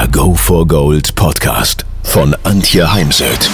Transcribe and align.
der 0.00 0.08
Go 0.08 0.34
for 0.34 0.66
Gold 0.66 1.14
Podcast 1.14 1.84
von 2.04 2.34
Antje 2.44 2.90
Heimsöth. 2.90 3.50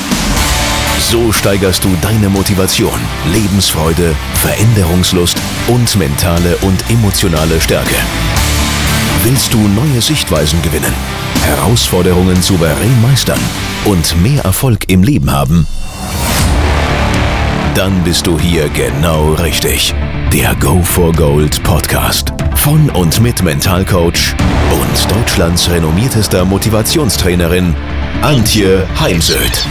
So 1.00 1.32
steigerst 1.32 1.82
du 1.82 1.88
deine 2.00 2.28
Motivation, 2.28 3.00
Lebensfreude, 3.32 4.14
Veränderungslust 4.34 5.36
und 5.66 5.96
mentale 5.96 6.56
und 6.58 6.88
emotionale 6.88 7.60
Stärke. 7.60 7.96
Willst 9.24 9.52
du 9.54 9.58
neue 9.58 10.00
Sichtweisen 10.00 10.62
gewinnen, 10.62 10.92
Herausforderungen 11.42 12.40
souverän 12.40 13.02
meistern 13.02 13.40
und 13.84 14.22
mehr 14.22 14.44
Erfolg 14.44 14.84
im 14.88 15.02
Leben 15.02 15.32
haben? 15.32 15.66
Dann 17.76 18.02
bist 18.04 18.26
du 18.26 18.40
hier 18.40 18.70
genau 18.70 19.34
richtig. 19.34 19.92
Der 20.32 20.54
Go 20.54 20.80
for 20.80 21.12
Gold 21.12 21.62
Podcast 21.62 22.32
von 22.54 22.88
und 22.88 23.20
mit 23.20 23.42
Mentalcoach 23.42 24.34
und 24.72 25.14
Deutschlands 25.14 25.68
renommiertester 25.68 26.46
Motivationstrainerin 26.46 27.74
Antje 28.22 28.88
Heimsöth. 28.98 29.66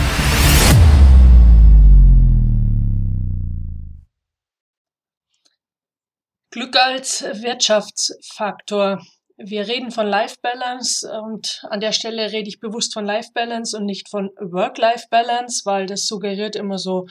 Glück 6.52 6.76
als 6.76 7.24
Wirtschaftsfaktor. 7.24 9.02
Wir 9.38 9.68
reden 9.68 9.90
von 9.90 10.06
Life 10.06 10.36
Balance 10.44 11.12
und 11.24 11.66
an 11.72 11.80
der 11.80 11.92
Stelle 11.92 12.32
rede 12.32 12.50
ich 12.50 12.60
bewusst 12.60 12.94
von 12.94 13.04
Life 13.04 13.32
Balance 13.34 13.76
und 13.76 13.86
nicht 13.86 14.10
von 14.10 14.30
Work-Life 14.40 15.08
Balance, 15.10 15.64
weil 15.66 15.88
das 15.88 16.06
suggeriert 16.06 16.56
immer 16.56 16.78
so 16.78 17.08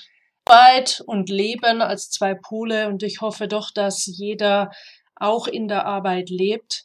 Arbeit 0.46 1.02
und 1.06 1.30
Leben 1.30 1.80
als 1.80 2.10
zwei 2.10 2.34
Pole 2.34 2.88
und 2.88 3.02
ich 3.02 3.20
hoffe 3.22 3.48
doch, 3.48 3.70
dass 3.70 4.04
jeder 4.06 4.70
auch 5.16 5.46
in 5.46 5.68
der 5.68 5.86
Arbeit 5.86 6.28
lebt. 6.28 6.84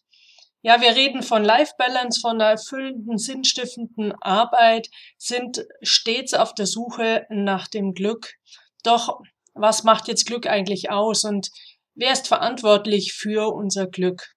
Ja, 0.61 0.81
wir 0.81 0.95
reden 0.95 1.23
von 1.23 1.43
Life 1.43 1.73
Balance, 1.77 2.19
von 2.21 2.41
einer 2.41 2.51
erfüllenden, 2.51 3.17
sinnstiftenden 3.17 4.13
Arbeit, 4.21 4.87
sind 5.17 5.65
stets 5.81 6.33
auf 6.33 6.53
der 6.53 6.67
Suche 6.67 7.25
nach 7.29 7.67
dem 7.67 7.93
Glück. 7.93 8.33
Doch 8.83 9.19
was 9.53 9.83
macht 9.83 10.07
jetzt 10.07 10.25
Glück 10.25 10.47
eigentlich 10.47 10.89
aus 10.89 11.23
und 11.25 11.49
wer 11.95 12.13
ist 12.13 12.27
verantwortlich 12.27 13.13
für 13.13 13.53
unser 13.53 13.87
Glück? 13.87 14.35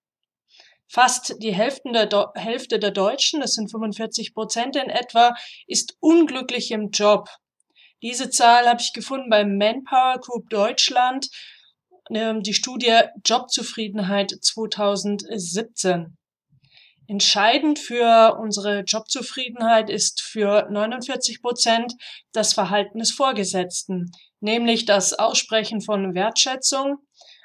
Fast 0.88 1.36
die 1.38 1.54
Hälfte 1.54 1.90
der, 1.92 2.32
Hälfte 2.34 2.78
der 2.78 2.90
Deutschen, 2.90 3.40
das 3.40 3.52
sind 3.52 3.70
45 3.70 4.34
Prozent 4.34 4.76
in 4.76 4.90
etwa, 4.90 5.34
ist 5.66 5.96
unglücklich 6.00 6.70
im 6.70 6.90
Job. 6.90 7.28
Diese 8.02 8.30
Zahl 8.30 8.68
habe 8.68 8.80
ich 8.80 8.92
gefunden 8.92 9.30
beim 9.30 9.56
Manpower 9.56 10.18
Group 10.20 10.50
Deutschland, 10.50 11.28
ähm, 12.10 12.42
die 12.42 12.52
Studie 12.52 12.98
Jobzufriedenheit 13.24 14.34
2017. 14.40 16.16
Entscheidend 17.06 17.78
für 17.78 18.36
unsere 18.40 18.80
Jobzufriedenheit 18.80 19.88
ist 19.88 20.20
für 20.20 20.68
49 20.70 21.42
Prozent 21.42 21.94
das 22.32 22.54
Verhalten 22.54 22.98
des 22.98 23.12
Vorgesetzten, 23.12 24.10
nämlich 24.40 24.84
das 24.84 25.12
Aussprechen 25.12 25.80
von 25.80 26.14
Wertschätzung, 26.14 26.98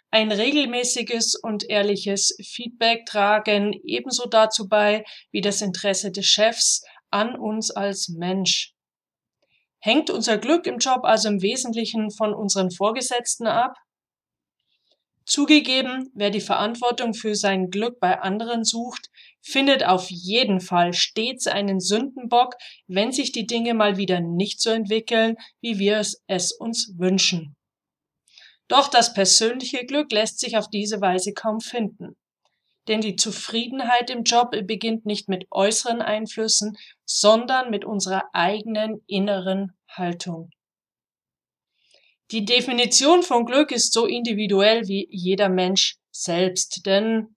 ein 0.10 0.32
regelmäßiges 0.32 1.36
und 1.36 1.70
ehrliches 1.70 2.36
Feedback 2.42 3.06
tragen 3.06 3.74
ebenso 3.84 4.26
dazu 4.26 4.68
bei 4.68 5.04
wie 5.32 5.42
das 5.42 5.62
Interesse 5.62 6.12
des 6.12 6.26
Chefs 6.26 6.82
an 7.12 7.38
uns 7.38 7.72
als 7.72 8.08
Mensch. 8.10 8.77
Hängt 9.80 10.10
unser 10.10 10.38
Glück 10.38 10.66
im 10.66 10.80
Job 10.80 11.04
also 11.04 11.30
im 11.30 11.42
Wesentlichen 11.42 12.12
von 12.12 12.34
unseren 12.34 12.72
Vorgesetzten 12.72 13.48
ab? 13.48 13.76
Zugegeben, 15.26 16.10
wer 16.14 16.30
die 16.30 16.42
Verantwortung 16.42 17.14
für 17.14 17.36
sein 17.36 17.70
Glück 17.70 18.00
bei 18.00 18.22
anderen 18.22 18.64
sucht, 18.64 19.10
findet 19.42 19.86
auf 19.86 20.10
jeden 20.10 20.62
Fall 20.62 20.94
stets 20.94 21.48
einen 21.48 21.82
Sündenbock, 21.82 22.56
wenn 22.88 23.12
sich 23.12 23.34
die 23.34 23.46
Dinge 23.46 23.74
mal 23.74 23.98
wieder 23.98 24.22
nicht 24.22 24.62
so 24.62 24.70
entwickeln, 24.70 25.36
wie 25.60 25.80
wir 25.80 25.98
es, 25.98 26.24
es 26.28 26.54
uns 26.54 26.94
wünschen. 26.98 27.58
Doch 28.70 28.88
das 28.88 29.14
persönliche 29.14 29.86
Glück 29.86 30.12
lässt 30.14 30.40
sich 30.40 30.58
auf 30.58 30.70
diese 30.70 31.02
Weise 31.02 31.34
kaum 31.34 31.60
finden. 31.60 32.16
Denn 32.88 33.02
die 33.02 33.16
Zufriedenheit 33.16 34.10
im 34.10 34.24
Job 34.24 34.52
beginnt 34.64 35.06
nicht 35.06 35.28
mit 35.28 35.46
äußeren 35.52 36.02
Einflüssen, 36.02 36.78
sondern 37.06 37.70
mit 37.70 37.84
unserer 37.84 38.24
eigenen 38.34 39.02
inneren 39.08 39.78
Haltung. 39.90 40.52
Die 42.32 42.46
Definition 42.46 43.24
von 43.24 43.46
Glück 43.46 43.72
ist 43.72 43.94
so 43.94 44.06
individuell 44.06 44.88
wie 44.88 45.08
jeder 45.10 45.50
Mensch 45.50 45.98
selbst, 46.12 46.86
denn 46.86 47.36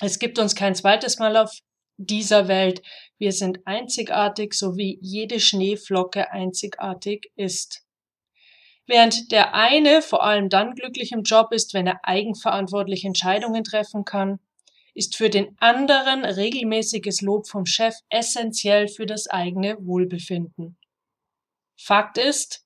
es 0.00 0.18
gibt 0.18 0.38
uns 0.38 0.54
kein 0.56 0.74
zweites 0.74 1.18
Mal 1.18 1.36
auf 1.36 1.56
dieser 1.96 2.48
Welt. 2.48 2.82
Wir 3.18 3.30
sind 3.30 3.64
einzigartig, 3.64 4.54
so 4.54 4.76
wie 4.76 4.98
jede 5.00 5.38
Schneeflocke 5.38 6.32
einzigartig 6.32 7.30
ist. 7.36 7.82
Während 8.86 9.30
der 9.30 9.54
eine 9.54 10.02
vor 10.02 10.24
allem 10.24 10.48
dann 10.48 10.74
glücklich 10.74 11.12
im 11.12 11.22
Job 11.22 11.52
ist, 11.52 11.72
wenn 11.72 11.86
er 11.86 12.00
eigenverantwortlich 12.02 13.04
Entscheidungen 13.04 13.62
treffen 13.64 14.04
kann, 14.04 14.40
ist 14.94 15.16
für 15.16 15.28
den 15.28 15.56
anderen 15.58 16.24
regelmäßiges 16.24 17.20
Lob 17.20 17.48
vom 17.48 17.66
Chef 17.66 17.94
essentiell 18.08 18.88
für 18.88 19.06
das 19.06 19.26
eigene 19.28 19.76
Wohlbefinden. 19.84 20.78
Fakt 21.76 22.16
ist, 22.16 22.64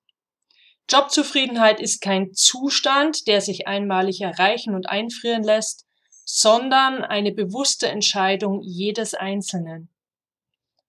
Jobzufriedenheit 0.90 1.80
ist 1.80 2.00
kein 2.00 2.32
Zustand, 2.32 3.26
der 3.26 3.40
sich 3.40 3.66
einmalig 3.66 4.20
erreichen 4.20 4.74
und 4.74 4.88
einfrieren 4.88 5.42
lässt, 5.42 5.86
sondern 6.24 7.04
eine 7.04 7.32
bewusste 7.32 7.88
Entscheidung 7.88 8.62
jedes 8.62 9.14
Einzelnen. 9.14 9.90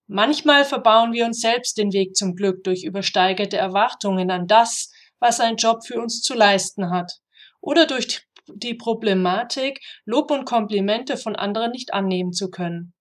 Manchmal 0.07 0.66
verbauen 0.66 1.13
wir 1.13 1.25
uns 1.25 1.39
selbst 1.39 1.78
den 1.78 1.94
Weg 1.94 2.16
zum 2.16 2.35
Glück 2.35 2.63
durch 2.63 2.83
übersteigerte 2.83 3.57
Erwartungen 3.57 4.31
an 4.31 4.47
das, 4.47 4.91
was 5.19 5.39
ein 5.39 5.57
Job 5.57 5.85
für 5.85 6.01
uns 6.01 6.22
zu 6.22 6.33
leisten 6.33 6.89
hat, 6.89 7.19
oder 7.61 7.85
durch 7.85 8.25
die 8.55 8.73
Problematik, 8.73 9.81
Lob 10.05 10.31
und 10.31 10.45
Komplimente 10.45 11.17
von 11.17 11.35
anderen 11.35 11.71
nicht 11.71 11.93
annehmen 11.93 12.33
zu 12.33 12.49
können. 12.49 12.93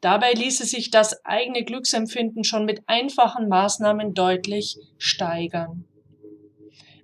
Dabei 0.00 0.32
ließe 0.32 0.64
sich 0.64 0.90
das 0.90 1.24
eigene 1.24 1.64
Glücksempfinden 1.64 2.44
schon 2.44 2.64
mit 2.64 2.82
einfachen 2.86 3.48
Maßnahmen 3.48 4.14
deutlich 4.14 4.76
steigern. 4.96 5.84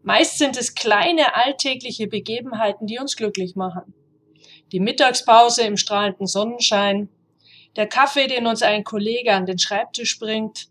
Meist 0.03 0.39
sind 0.39 0.57
es 0.57 0.75
kleine 0.75 1.35
alltägliche 1.35 2.07
Begebenheiten, 2.07 2.87
die 2.87 2.99
uns 2.99 3.17
glücklich 3.17 3.57
machen. 3.57 3.95
Die 4.71 4.81
Mittagspause 4.81 5.63
im 5.63 5.77
strahlenden 5.77 6.27
Sonnenschein, 6.27 7.09
der 7.77 7.89
Kaffee, 7.89 8.27
den 8.27 8.47
uns 8.47 8.63
ein 8.63 8.85
Kollege 8.85 9.33
an 9.33 9.47
den 9.47 9.59
Schreibtisch 9.59 10.19
bringt, 10.19 10.69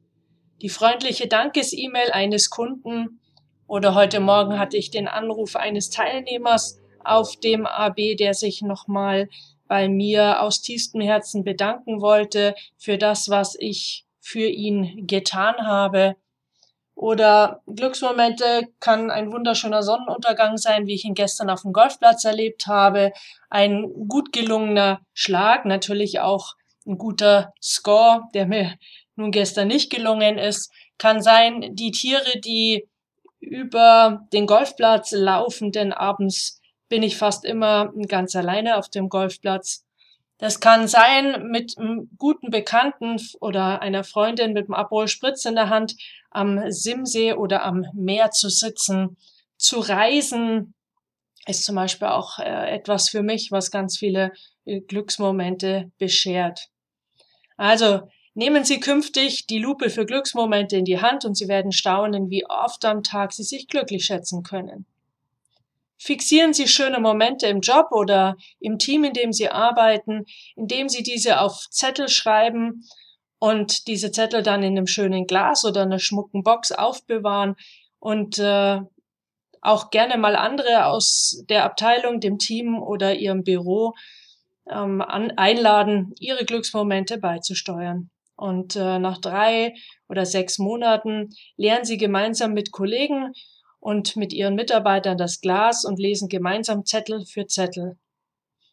die 0.61 0.69
freundliche 0.69 1.27
Dankes-E-Mail 1.27 2.11
eines 2.11 2.49
Kunden 2.49 3.19
oder 3.67 3.95
heute 3.95 4.19
Morgen 4.19 4.59
hatte 4.59 4.77
ich 4.77 4.91
den 4.91 5.07
Anruf 5.07 5.55
eines 5.55 5.89
Teilnehmers 5.89 6.79
auf 7.05 7.35
dem 7.37 7.65
AB, 7.65 8.15
der 8.17 8.33
sich 8.33 8.61
nochmal 8.61 9.29
bei 9.67 9.89
mir 9.89 10.41
aus 10.41 10.61
tiefstem 10.61 11.01
Herzen 11.01 11.43
bedanken 11.43 12.01
wollte 12.01 12.55
für 12.77 12.97
das, 12.97 13.29
was 13.29 13.55
ich 13.59 14.05
für 14.19 14.47
ihn 14.47 15.07
getan 15.07 15.55
habe. 15.65 16.15
Oder 16.95 17.61
Glücksmomente 17.65 18.67
kann 18.79 19.09
ein 19.09 19.31
wunderschöner 19.31 19.81
Sonnenuntergang 19.81 20.57
sein, 20.57 20.85
wie 20.85 20.93
ich 20.93 21.05
ihn 21.05 21.15
gestern 21.15 21.49
auf 21.49 21.63
dem 21.63 21.73
Golfplatz 21.73 22.23
erlebt 22.23 22.67
habe. 22.67 23.11
Ein 23.49 24.07
gut 24.07 24.31
gelungener 24.31 25.01
Schlag, 25.13 25.65
natürlich 25.65 26.19
auch 26.19 26.53
ein 26.85 26.97
guter 26.97 27.53
Score, 27.61 28.23
der 28.33 28.45
mir 28.45 28.75
nun 29.15 29.31
gestern 29.31 29.67
nicht 29.67 29.91
gelungen 29.91 30.37
ist. 30.37 30.71
Kann 30.97 31.21
sein, 31.21 31.75
die 31.75 31.91
Tiere, 31.91 32.39
die 32.39 32.87
über 33.39 34.21
den 34.31 34.45
Golfplatz 34.45 35.11
laufen, 35.11 35.71
denn 35.71 35.93
abends 35.93 36.61
bin 36.93 37.01
ich 37.01 37.17
fast 37.17 37.43
immer 37.43 37.91
ganz 38.07 38.35
alleine 38.35 38.77
auf 38.77 38.87
dem 38.87 39.09
Golfplatz. 39.09 39.83
Das 40.37 40.59
kann 40.59 40.87
sein 40.87 41.47
mit 41.49 41.75
einem 41.75 42.07
guten 42.19 42.51
Bekannten 42.51 43.19
oder 43.41 43.81
einer 43.81 44.03
Freundin 44.03 44.53
mit 44.53 44.65
einem 44.65 44.75
Aperol 44.75 45.07
Spritz 45.07 45.43
in 45.45 45.55
der 45.55 45.69
Hand 45.69 45.95
am 46.29 46.69
Simsee 46.69 47.33
oder 47.33 47.63
am 47.63 47.87
Meer 47.95 48.29
zu 48.29 48.47
sitzen. 48.47 49.17
Zu 49.57 49.79
reisen 49.79 50.75
ist 51.47 51.65
zum 51.65 51.77
Beispiel 51.77 52.09
auch 52.09 52.37
äh, 52.37 52.69
etwas 52.69 53.09
für 53.09 53.23
mich, 53.23 53.51
was 53.51 53.71
ganz 53.71 53.97
viele 53.97 54.31
äh, 54.65 54.81
Glücksmomente 54.81 55.91
beschert. 55.97 56.69
Also 57.57 58.01
nehmen 58.35 58.65
Sie 58.65 58.79
künftig 58.79 59.47
die 59.47 59.57
Lupe 59.57 59.89
für 59.89 60.05
Glücksmomente 60.05 60.77
in 60.77 60.85
die 60.85 61.01
Hand 61.01 61.25
und 61.25 61.35
Sie 61.35 61.47
werden 61.47 61.71
staunen, 61.71 62.29
wie 62.29 62.45
oft 62.45 62.85
am 62.85 63.01
Tag 63.01 63.33
Sie 63.33 63.41
sich 63.41 63.67
glücklich 63.67 64.05
schätzen 64.05 64.43
können. 64.43 64.85
Fixieren 66.03 66.53
Sie 66.53 66.67
schöne 66.67 66.99
Momente 66.99 67.47
im 67.47 67.61
Job 67.61 67.87
oder 67.91 68.35
im 68.59 68.77
Team, 68.77 69.05
in 69.05 69.13
dem 69.13 69.31
Sie 69.31 69.49
arbeiten, 69.49 70.25
indem 70.57 70.89
Sie 70.89 71.01
diese 71.01 71.39
auf 71.39 71.69
Zettel 71.69 72.09
schreiben 72.09 72.83
und 73.39 73.87
diese 73.87 74.11
Zettel 74.11 74.43
dann 74.43 74.63
in 74.63 74.77
einem 74.77 74.87
schönen 74.87 75.27
Glas 75.27 75.63
oder 75.63 75.83
einer 75.83 75.99
schmucken 75.99 76.43
Box 76.43 76.73
aufbewahren 76.73 77.55
und 77.99 78.37
äh, 78.37 78.81
auch 79.61 79.91
gerne 79.91 80.17
mal 80.17 80.35
andere 80.35 80.87
aus 80.87 81.41
der 81.47 81.63
Abteilung, 81.63 82.19
dem 82.19 82.37
Team 82.37 82.77
oder 82.83 83.15
Ihrem 83.15 83.45
Büro 83.45 83.93
ähm, 84.69 85.01
an, 85.01 85.31
einladen, 85.37 86.13
ihre 86.19 86.43
Glücksmomente 86.43 87.17
beizusteuern. 87.17 88.09
Und 88.35 88.75
äh, 88.75 88.99
nach 88.99 89.19
drei 89.19 89.73
oder 90.09 90.25
sechs 90.25 90.59
Monaten 90.59 91.29
lernen 91.55 91.85
sie 91.85 91.97
gemeinsam 91.97 92.53
mit 92.53 92.71
Kollegen 92.71 93.31
und 93.83 94.15
mit 94.15 94.31
ihren 94.31 94.55
Mitarbeitern 94.55 95.17
das 95.17 95.41
Glas 95.41 95.83
und 95.83 95.99
lesen 95.99 96.29
gemeinsam 96.29 96.85
Zettel 96.85 97.25
für 97.25 97.47
Zettel. 97.47 97.97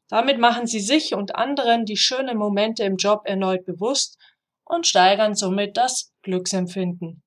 Damit 0.08 0.38
machen 0.38 0.68
sie 0.68 0.78
sich 0.78 1.14
und 1.14 1.34
anderen 1.34 1.84
die 1.84 1.96
schönen 1.96 2.38
Momente 2.38 2.84
im 2.84 2.94
Job 2.94 3.22
erneut 3.24 3.64
bewusst 3.64 4.18
und 4.64 4.86
steigern 4.86 5.34
somit 5.34 5.76
das 5.76 6.12
Glücksempfinden. 6.22 7.24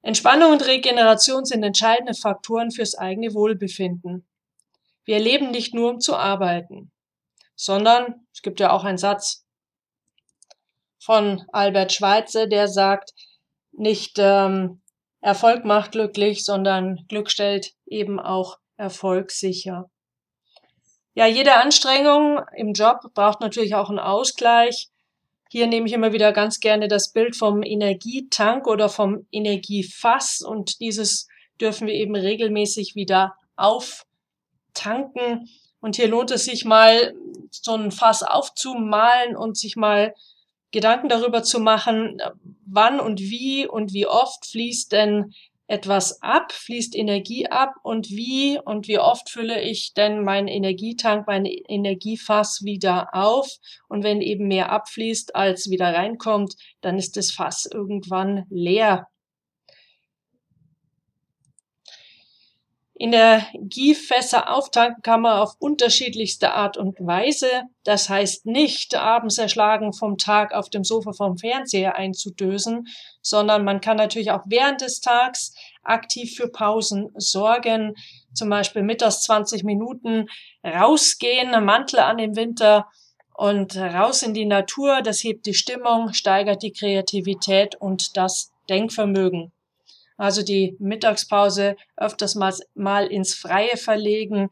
Entspannung 0.00 0.52
und 0.52 0.64
Regeneration 0.68 1.44
sind 1.44 1.64
entscheidende 1.64 2.14
Faktoren 2.14 2.70
fürs 2.70 2.94
eigene 2.94 3.34
Wohlbefinden. 3.34 4.28
Wir 5.04 5.18
leben 5.18 5.50
nicht 5.50 5.74
nur, 5.74 5.90
um 5.90 6.00
zu 6.00 6.14
arbeiten, 6.14 6.92
sondern 7.56 8.26
es 8.32 8.42
gibt 8.42 8.60
ja 8.60 8.70
auch 8.70 8.84
einen 8.84 8.98
Satz 8.98 9.44
von 11.00 11.44
Albert 11.52 11.92
Schweitzer, 11.92 12.46
der 12.46 12.68
sagt, 12.68 13.12
nicht 13.72 14.18
ähm, 14.18 14.82
Erfolg 15.20 15.64
macht 15.64 15.92
glücklich, 15.92 16.44
sondern 16.44 17.04
Glück 17.08 17.30
stellt 17.30 17.72
eben 17.86 18.20
auch 18.20 18.58
Erfolg 18.76 19.30
sicher. 19.30 19.90
Ja, 21.14 21.26
jede 21.26 21.54
Anstrengung 21.54 22.40
im 22.54 22.74
Job 22.74 23.00
braucht 23.14 23.40
natürlich 23.40 23.74
auch 23.74 23.88
einen 23.88 23.98
Ausgleich. 23.98 24.90
Hier 25.48 25.66
nehme 25.66 25.86
ich 25.86 25.94
immer 25.94 26.12
wieder 26.12 26.32
ganz 26.32 26.60
gerne 26.60 26.88
das 26.88 27.12
Bild 27.12 27.36
vom 27.36 27.62
Energietank 27.62 28.66
oder 28.66 28.88
vom 28.88 29.26
Energiefass 29.32 30.42
und 30.42 30.80
dieses 30.80 31.26
dürfen 31.60 31.86
wir 31.86 31.94
eben 31.94 32.14
regelmäßig 32.16 32.94
wieder 32.96 33.34
auftanken. 33.56 35.48
Und 35.80 35.96
hier 35.96 36.08
lohnt 36.08 36.30
es 36.30 36.44
sich 36.44 36.64
mal, 36.64 37.14
so 37.50 37.74
ein 37.74 37.92
Fass 37.92 38.22
aufzumalen 38.22 39.36
und 39.36 39.56
sich 39.56 39.76
mal 39.76 40.14
Gedanken 40.76 41.08
darüber 41.08 41.42
zu 41.42 41.58
machen, 41.58 42.20
wann 42.66 43.00
und 43.00 43.18
wie 43.18 43.66
und 43.66 43.94
wie 43.94 44.06
oft 44.06 44.44
fließt 44.44 44.92
denn 44.92 45.32
etwas 45.68 46.22
ab, 46.22 46.52
fließt 46.52 46.94
Energie 46.94 47.46
ab 47.46 47.76
und 47.82 48.10
wie 48.10 48.60
und 48.62 48.86
wie 48.86 48.98
oft 48.98 49.30
fülle 49.30 49.62
ich 49.62 49.94
denn 49.94 50.22
meinen 50.22 50.48
Energietank, 50.48 51.26
mein 51.26 51.46
Energiefass 51.46 52.62
wieder 52.62 53.14
auf. 53.14 53.50
Und 53.88 54.04
wenn 54.04 54.20
eben 54.20 54.48
mehr 54.48 54.70
abfließt, 54.70 55.34
als 55.34 55.70
wieder 55.70 55.94
reinkommt, 55.94 56.56
dann 56.82 56.98
ist 56.98 57.16
das 57.16 57.30
Fass 57.30 57.64
irgendwann 57.64 58.44
leer. 58.50 59.08
In 62.98 63.10
der 63.10 63.46
Gieffässer 63.52 64.50
auftanken 64.50 65.02
kann 65.02 65.20
man 65.20 65.38
auf 65.38 65.56
unterschiedlichste 65.58 66.54
Art 66.54 66.78
und 66.78 66.98
Weise. 66.98 67.64
Das 67.84 68.08
heißt 68.08 68.46
nicht 68.46 68.94
abends 68.94 69.36
erschlagen 69.36 69.92
vom 69.92 70.16
Tag 70.16 70.54
auf 70.54 70.70
dem 70.70 70.82
Sofa 70.82 71.12
vom 71.12 71.36
Fernseher 71.36 71.96
einzudösen, 71.96 72.86
sondern 73.20 73.64
man 73.64 73.82
kann 73.82 73.98
natürlich 73.98 74.30
auch 74.30 74.44
während 74.46 74.80
des 74.80 75.02
Tags 75.02 75.54
aktiv 75.82 76.36
für 76.36 76.48
Pausen 76.48 77.10
sorgen. 77.16 77.96
Zum 78.32 78.48
Beispiel 78.48 78.82
mittags 78.82 79.24
20 79.24 79.62
Minuten 79.62 80.28
rausgehen, 80.64 81.50
Mantel 81.66 82.00
an 82.00 82.18
im 82.18 82.34
Winter 82.34 82.86
und 83.34 83.76
raus 83.76 84.22
in 84.22 84.32
die 84.32 84.46
Natur. 84.46 85.02
Das 85.02 85.22
hebt 85.22 85.44
die 85.44 85.52
Stimmung, 85.52 86.14
steigert 86.14 86.62
die 86.62 86.72
Kreativität 86.72 87.74
und 87.74 88.16
das 88.16 88.52
Denkvermögen 88.70 89.52
also 90.16 90.42
die 90.42 90.76
Mittagspause 90.78 91.76
öfters 91.96 92.34
mal, 92.34 92.54
mal 92.74 93.06
ins 93.06 93.34
Freie 93.34 93.76
verlegen, 93.76 94.50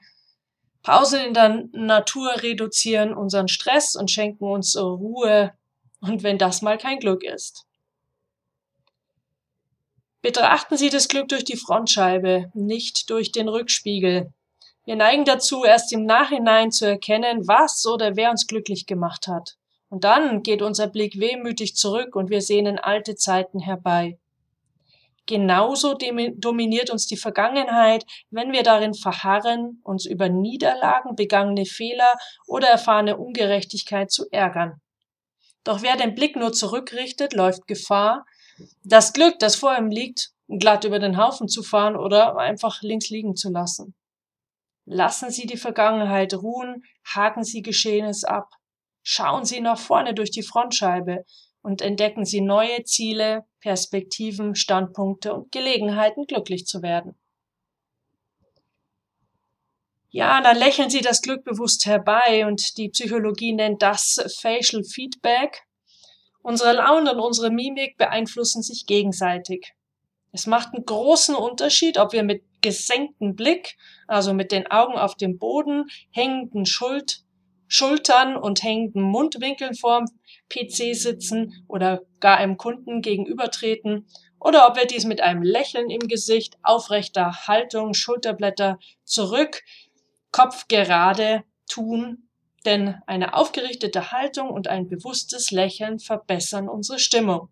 Pause 0.82 1.22
in 1.22 1.32
der 1.32 1.64
Natur 1.72 2.42
reduzieren 2.42 3.14
unseren 3.14 3.48
Stress 3.48 3.96
und 3.96 4.10
schenken 4.10 4.44
uns 4.44 4.76
Ruhe 4.76 5.54
und 6.00 6.22
wenn 6.22 6.36
das 6.36 6.60
mal 6.60 6.76
kein 6.76 6.98
Glück 6.98 7.24
ist. 7.24 7.64
Betrachten 10.20 10.76
Sie 10.76 10.90
das 10.90 11.08
Glück 11.08 11.28
durch 11.28 11.44
die 11.44 11.56
Frontscheibe, 11.56 12.50
nicht 12.54 13.08
durch 13.08 13.32
den 13.32 13.48
Rückspiegel. 13.48 14.32
Wir 14.84 14.96
neigen 14.96 15.24
dazu, 15.24 15.64
erst 15.64 15.92
im 15.94 16.04
Nachhinein 16.04 16.70
zu 16.70 16.86
erkennen, 16.86 17.48
was 17.48 17.86
oder 17.86 18.16
wer 18.16 18.30
uns 18.30 18.46
glücklich 18.46 18.86
gemacht 18.86 19.26
hat. 19.26 19.56
Und 19.88 20.04
dann 20.04 20.42
geht 20.42 20.60
unser 20.60 20.86
Blick 20.86 21.18
wehmütig 21.18 21.76
zurück 21.76 22.14
und 22.16 22.28
wir 22.28 22.42
sehnen 22.42 22.78
alte 22.78 23.16
Zeiten 23.16 23.60
herbei. 23.60 24.18
Genauso 25.26 25.94
dominiert 25.94 26.90
uns 26.90 27.06
die 27.06 27.16
Vergangenheit, 27.16 28.04
wenn 28.30 28.52
wir 28.52 28.62
darin 28.62 28.92
verharren, 28.92 29.80
uns 29.82 30.04
über 30.04 30.28
Niederlagen, 30.28 31.16
begangene 31.16 31.64
Fehler 31.64 32.14
oder 32.46 32.68
erfahrene 32.68 33.16
Ungerechtigkeit 33.16 34.10
zu 34.10 34.26
ärgern. 34.30 34.82
Doch 35.64 35.80
wer 35.80 35.96
den 35.96 36.14
Blick 36.14 36.36
nur 36.36 36.52
zurückrichtet, 36.52 37.32
läuft 37.32 37.66
Gefahr, 37.66 38.26
das 38.82 39.14
Glück, 39.14 39.38
das 39.38 39.56
vor 39.56 39.76
ihm 39.76 39.90
liegt, 39.90 40.30
glatt 40.48 40.84
über 40.84 40.98
den 40.98 41.16
Haufen 41.16 41.48
zu 41.48 41.62
fahren 41.62 41.96
oder 41.96 42.36
einfach 42.36 42.82
links 42.82 43.08
liegen 43.08 43.34
zu 43.34 43.50
lassen. 43.50 43.94
Lassen 44.84 45.30
Sie 45.30 45.46
die 45.46 45.56
Vergangenheit 45.56 46.34
ruhen, 46.34 46.84
haken 47.06 47.44
Sie 47.44 47.62
Geschehenes 47.62 48.24
ab. 48.24 48.50
Schauen 49.02 49.46
Sie 49.46 49.60
nach 49.60 49.78
vorne 49.78 50.12
durch 50.12 50.30
die 50.30 50.42
Frontscheibe 50.42 51.24
und 51.62 51.80
entdecken 51.80 52.26
Sie 52.26 52.42
neue 52.42 52.84
Ziele, 52.84 53.46
Perspektiven, 53.64 54.54
Standpunkte 54.54 55.32
und 55.32 55.50
Gelegenheiten, 55.50 56.26
glücklich 56.26 56.66
zu 56.66 56.82
werden. 56.82 57.16
Ja, 60.10 60.42
dann 60.42 60.58
lächeln 60.58 60.90
Sie 60.90 61.00
das 61.00 61.22
Glück 61.22 61.44
bewusst 61.44 61.86
herbei 61.86 62.46
und 62.46 62.76
die 62.76 62.90
Psychologie 62.90 63.54
nennt 63.54 63.80
das 63.80 64.22
Facial 64.38 64.84
Feedback. 64.84 65.62
Unsere 66.42 66.74
Laune 66.74 67.14
und 67.14 67.20
unsere 67.20 67.50
Mimik 67.50 67.96
beeinflussen 67.96 68.62
sich 68.62 68.84
gegenseitig. 68.84 69.72
Es 70.30 70.46
macht 70.46 70.74
einen 70.74 70.84
großen 70.84 71.34
Unterschied, 71.34 71.96
ob 71.96 72.12
wir 72.12 72.22
mit 72.22 72.44
gesenktem 72.60 73.34
Blick, 73.34 73.78
also 74.06 74.34
mit 74.34 74.52
den 74.52 74.66
Augen 74.66 74.98
auf 74.98 75.14
dem 75.16 75.38
Boden, 75.38 75.86
hängenden 76.10 76.66
Schuld, 76.66 77.24
Schultern 77.66 78.36
und 78.36 78.62
hängenden 78.62 79.02
Mundwinkeln 79.02 79.74
vorm 79.74 80.06
PC 80.48 80.94
sitzen 80.94 81.64
oder 81.68 82.02
gar 82.20 82.36
einem 82.36 82.56
Kunden 82.56 83.02
gegenübertreten 83.02 84.06
oder 84.44 84.68
ob 84.68 84.76
wir 84.76 84.86
dies 84.86 85.06
mit 85.06 85.22
einem 85.22 85.42
Lächeln 85.42 85.88
im 85.88 86.06
Gesicht, 86.06 86.58
aufrechter 86.62 87.46
Haltung, 87.48 87.94
Schulterblätter 87.94 88.78
zurück, 89.02 89.62
Kopf 90.32 90.68
gerade 90.68 91.44
tun, 91.66 92.28
denn 92.66 92.96
eine 93.06 93.34
aufgerichtete 93.34 94.12
Haltung 94.12 94.50
und 94.50 94.68
ein 94.68 94.88
bewusstes 94.88 95.50
Lächeln 95.50 95.98
verbessern 95.98 96.68
unsere 96.68 96.98
Stimmung. 96.98 97.48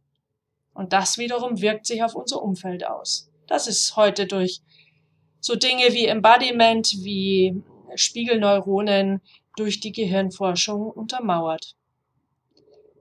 Und 0.75 0.93
das 0.93 1.17
wiederum 1.17 1.63
wirkt 1.63 1.87
sich 1.87 2.03
auf 2.03 2.15
unser 2.15 2.43
Umfeld 2.43 2.87
aus. 2.87 3.31
Das 3.47 3.67
ist 3.67 3.97
heute 3.97 4.27
durch 4.27 4.61
so 5.41 5.57
Dinge 5.57 5.93
wie 5.93 6.07
Embodiment, 6.07 6.93
wie 6.99 7.63
Spiegelneuronen, 7.95 9.23
durch 9.57 9.81
die 9.81 9.93
Gehirnforschung 9.93 10.91
untermauert. 10.91 11.77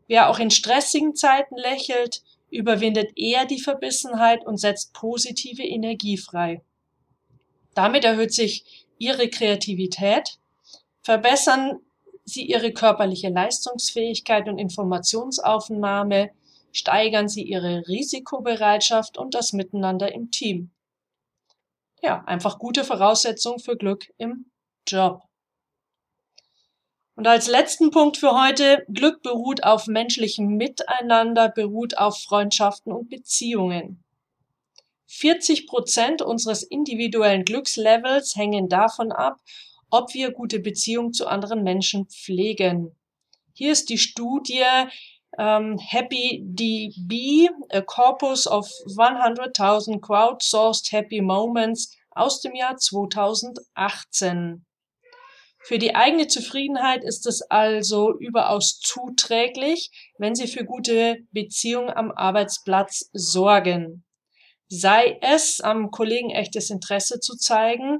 Wer 0.07 0.29
auch 0.29 0.39
in 0.39 0.51
stressigen 0.51 1.15
Zeiten 1.15 1.55
lächelt, 1.55 2.21
überwindet 2.49 3.17
eher 3.17 3.45
die 3.45 3.61
Verbissenheit 3.61 4.45
und 4.45 4.57
setzt 4.57 4.93
positive 4.93 5.63
Energie 5.63 6.17
frei. 6.17 6.61
Damit 7.73 8.03
erhöht 8.03 8.33
sich 8.33 8.87
ihre 8.97 9.29
Kreativität, 9.29 10.37
verbessern 11.01 11.79
sie 12.25 12.45
ihre 12.45 12.73
körperliche 12.73 13.29
Leistungsfähigkeit 13.29 14.47
und 14.47 14.57
Informationsaufnahme, 14.57 16.31
steigern 16.71 17.27
sie 17.27 17.43
ihre 17.43 17.87
Risikobereitschaft 17.87 19.17
und 19.17 19.33
das 19.33 19.53
Miteinander 19.53 20.13
im 20.13 20.31
Team. 20.31 20.71
Ja, 22.03 22.23
einfach 22.25 22.59
gute 22.59 22.83
Voraussetzungen 22.83 23.59
für 23.59 23.77
Glück 23.77 24.11
im 24.17 24.51
Job. 24.87 25.21
Und 27.21 27.27
als 27.27 27.45
letzten 27.47 27.91
Punkt 27.91 28.17
für 28.17 28.31
heute, 28.31 28.83
Glück 28.91 29.21
beruht 29.21 29.63
auf 29.63 29.85
menschlichem 29.85 30.57
Miteinander, 30.57 31.49
beruht 31.49 31.95
auf 31.99 32.19
Freundschaften 32.19 32.91
und 32.91 33.11
Beziehungen. 33.11 34.03
40 35.05 35.67
Prozent 35.67 36.23
unseres 36.23 36.63
individuellen 36.63 37.45
Glückslevels 37.45 38.35
hängen 38.35 38.69
davon 38.69 39.11
ab, 39.11 39.39
ob 39.91 40.15
wir 40.15 40.31
gute 40.31 40.59
Beziehungen 40.59 41.13
zu 41.13 41.27
anderen 41.27 41.61
Menschen 41.61 42.07
pflegen. 42.07 42.95
Hier 43.53 43.71
ist 43.71 43.89
die 43.89 43.99
Studie 43.99 44.63
ähm, 45.37 45.77
Happy 45.77 46.41
DB, 46.43 47.49
a 47.69 47.81
Corpus 47.81 48.47
of 48.47 48.67
100.000 48.97 50.01
Crowdsourced 50.01 50.91
Happy 50.91 51.21
Moments 51.21 51.95
aus 52.09 52.41
dem 52.41 52.55
Jahr 52.55 52.77
2018. 52.77 54.65
Für 55.63 55.77
die 55.77 55.93
eigene 55.95 56.27
Zufriedenheit 56.27 57.03
ist 57.03 57.27
es 57.27 57.41
also 57.43 58.17
überaus 58.17 58.79
zuträglich, 58.79 59.91
wenn 60.17 60.33
Sie 60.33 60.47
für 60.47 60.65
gute 60.65 61.17
Beziehungen 61.31 61.91
am 61.91 62.11
Arbeitsplatz 62.11 63.09
sorgen. 63.13 64.03
Sei 64.67 65.19
es, 65.21 65.61
am 65.61 65.91
Kollegen 65.91 66.31
echtes 66.31 66.69
Interesse 66.69 67.19
zu 67.19 67.35
zeigen, 67.35 67.99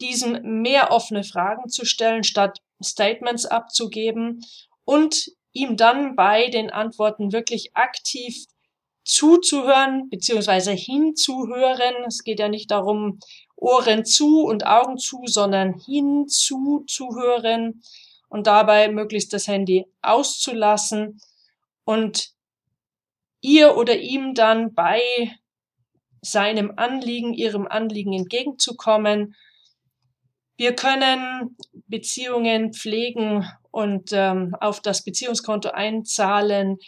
diesem 0.00 0.62
mehr 0.62 0.92
offene 0.92 1.24
Fragen 1.24 1.68
zu 1.68 1.84
stellen, 1.84 2.24
statt 2.24 2.58
Statements 2.82 3.44
abzugeben 3.44 4.40
und 4.84 5.30
ihm 5.52 5.76
dann 5.76 6.14
bei 6.16 6.48
den 6.48 6.70
Antworten 6.70 7.32
wirklich 7.32 7.70
aktiv 7.74 8.36
zuzuhören 9.04 10.08
beziehungsweise 10.10 10.72
hinzuhören. 10.72 12.04
Es 12.06 12.22
geht 12.22 12.40
ja 12.40 12.48
nicht 12.48 12.70
darum, 12.70 13.18
Ohren 13.56 14.04
zu 14.04 14.42
und 14.42 14.66
Augen 14.66 14.98
zu, 14.98 15.22
sondern 15.26 15.78
hinzuzuhören 15.78 17.82
und 18.28 18.46
dabei 18.46 18.88
möglichst 18.88 19.32
das 19.32 19.48
Handy 19.48 19.86
auszulassen 20.02 21.20
und 21.84 22.34
ihr 23.40 23.76
oder 23.76 23.98
ihm 23.98 24.34
dann 24.34 24.74
bei 24.74 25.00
seinem 26.22 26.72
Anliegen, 26.76 27.34
ihrem 27.34 27.66
Anliegen 27.66 28.12
entgegenzukommen. 28.12 29.34
Wir 30.56 30.74
können 30.74 31.56
Beziehungen 31.86 32.74
pflegen 32.74 33.46
und 33.70 34.10
ähm, 34.12 34.54
auf 34.60 34.80
das 34.80 35.04
Beziehungskonto 35.04 35.70
einzahlen 35.70 36.78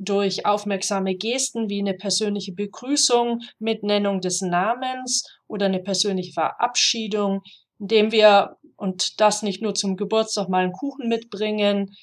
durch 0.00 0.46
aufmerksame 0.46 1.14
Gesten 1.14 1.68
wie 1.68 1.80
eine 1.80 1.94
persönliche 1.94 2.52
Begrüßung 2.52 3.42
mit 3.58 3.82
Nennung 3.82 4.20
des 4.20 4.40
Namens 4.40 5.24
oder 5.46 5.66
eine 5.66 5.80
persönliche 5.80 6.32
Verabschiedung, 6.32 7.42
indem 7.78 8.10
wir, 8.10 8.56
und 8.76 9.20
das 9.20 9.42
nicht 9.42 9.62
nur 9.62 9.74
zum 9.74 9.96
Geburtstag 9.96 10.48
mal 10.48 10.64
einen 10.64 10.72
Kuchen 10.72 11.08
mitbringen, 11.08 11.94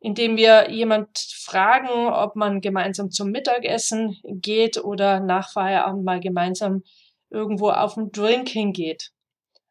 indem 0.00 0.36
wir 0.36 0.70
jemand 0.70 1.16
fragen, 1.16 2.08
ob 2.08 2.34
man 2.34 2.60
gemeinsam 2.60 3.10
zum 3.10 3.30
Mittagessen 3.30 4.18
geht 4.24 4.82
oder 4.82 5.20
nach 5.20 5.52
Feierabend 5.52 6.04
mal 6.04 6.18
gemeinsam 6.18 6.82
irgendwo 7.30 7.70
auf 7.70 7.96
einen 7.96 8.10
Drink 8.10 8.48
hingeht. 8.48 9.12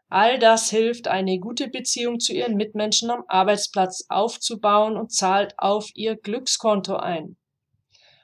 All 0.08 0.40
das 0.40 0.70
hilft, 0.70 1.08
eine 1.08 1.40
gute 1.40 1.70
Beziehung 1.70 2.20
zu 2.20 2.34
ihren 2.34 2.56
Mitmenschen 2.56 3.10
am 3.10 3.24
Arbeitsplatz 3.28 4.06
aufzubauen 4.10 4.98
und 4.98 5.14
zahlt 5.14 5.54
auf 5.58 5.90
ihr 5.96 6.16
Glückskonto 6.16 6.96
ein. 6.96 7.38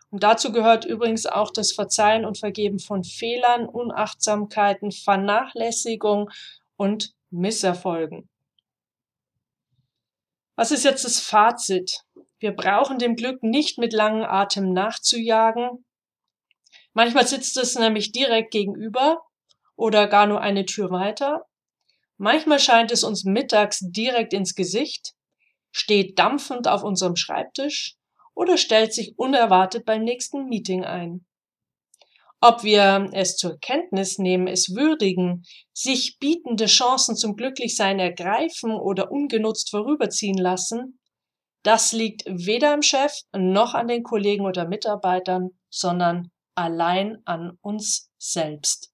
Und 0.09 0.23
dazu 0.23 0.51
gehört 0.51 0.85
übrigens 0.85 1.25
auch 1.25 1.51
das 1.51 1.73
Verzeihen 1.73 2.25
und 2.25 2.37
Vergeben 2.37 2.79
von 2.79 3.03
Fehlern, 3.03 3.67
Unachtsamkeiten, 3.67 4.91
Vernachlässigung 4.91 6.29
und 6.77 7.13
Misserfolgen. 7.29 8.29
Was 10.55 10.71
ist 10.71 10.85
jetzt 10.85 11.03
das 11.03 11.19
Fazit? 11.19 12.03
Wir 12.39 12.51
brauchen 12.51 12.99
dem 12.99 13.15
Glück 13.15 13.43
nicht 13.43 13.77
mit 13.77 13.93
langem 13.93 14.23
Atem 14.23 14.71
nachzujagen. 14.71 15.85
Manchmal 16.93 17.27
sitzt 17.27 17.57
es 17.57 17.75
nämlich 17.75 18.11
direkt 18.11 18.51
gegenüber 18.51 19.21
oder 19.75 20.07
gar 20.07 20.25
nur 20.25 20.41
eine 20.41 20.65
Tür 20.65 20.89
weiter. 20.89 21.45
Manchmal 22.17 22.59
scheint 22.59 22.91
es 22.91 23.03
uns 23.03 23.25
mittags 23.25 23.79
direkt 23.81 24.33
ins 24.33 24.55
Gesicht, 24.55 25.13
steht 25.71 26.17
dampfend 26.17 26.67
auf 26.67 26.83
unserem 26.83 27.15
Schreibtisch 27.15 27.96
oder 28.37 28.57
stellt 28.57 28.93
sich 28.93 29.17
unerwartet 29.17 29.83
beim 29.83 30.03
nächsten 30.03 30.45
Meeting 30.45 30.85
ein. 30.85 31.25
Ob 32.39 32.63
wir 32.63 33.09
es 33.13 33.35
zur 33.35 33.57
Kenntnis 33.59 34.19
nehmen, 34.19 34.45
es 34.45 34.75
würdigen, 34.75 35.43
sich 35.73 36.17
bietende 36.19 36.67
Chancen 36.67 37.15
zum 37.15 37.35
Glücklichsein 37.35 37.97
ergreifen 37.99 38.73
oder 38.73 39.11
ungenutzt 39.11 39.71
vorüberziehen 39.71 40.37
lassen, 40.37 40.99
das 41.63 41.93
liegt 41.93 42.25
weder 42.27 42.73
am 42.73 42.83
Chef 42.83 43.11
noch 43.35 43.73
an 43.73 43.87
den 43.87 44.03
Kollegen 44.03 44.45
oder 44.45 44.67
Mitarbeitern, 44.67 45.49
sondern 45.71 46.29
allein 46.53 47.17
an 47.25 47.57
uns 47.61 48.11
selbst. 48.19 48.93